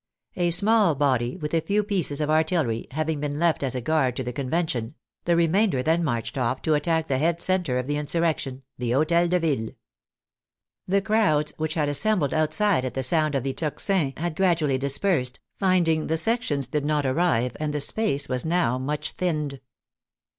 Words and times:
A 0.35 0.49
small 0.49 0.95
body, 0.95 1.37
with 1.37 1.53
a 1.53 1.61
few 1.61 1.83
pieces 1.83 2.21
of 2.21 2.29
artillery, 2.31 2.87
having 2.89 3.19
been 3.19 3.37
left 3.37 3.61
as 3.61 3.75
a 3.75 3.81
guard 3.81 4.15
to 4.15 4.23
the 4.23 4.33
Conven 4.33 4.67
tion, 4.67 4.95
the 5.25 5.35
remainder 5.35 5.83
then 5.83 6.03
marched 6.03 6.39
off 6.39 6.63
to 6.63 6.73
attack 6.73 7.05
the 7.05 7.19
head 7.19 7.39
center 7.39 7.77
of 7.77 7.85
the 7.85 7.97
insurrection— 7.97 8.63
the 8.79 8.93
Hotel 8.93 9.27
de 9.27 9.39
Ville. 9.39 9.69
The 10.87 11.03
crowds 11.03 11.53
which 11.57 11.75
had 11.75 11.87
assembled 11.87 12.33
outside 12.33 12.83
at 12.83 12.95
the 12.95 13.03
sound 13.03 13.35
of 13.35 13.43
the 13.43 13.51
THE 13.51 13.59
THERMIDOR 13.59 13.75
93 13.93 14.07
tocsin 14.07 14.17
had 14.19 14.35
gradually 14.35 14.79
dispersed, 14.79 15.39
finding 15.59 16.07
the 16.07 16.17
sections 16.17 16.65
did 16.65 16.83
not 16.83 17.05
arrive, 17.05 17.55
and 17.59 17.71
the 17.71 17.79
space 17.79 18.27
was 18.27 18.43
now 18.43 18.79
much 18.79 19.11
thinned. 19.11 19.59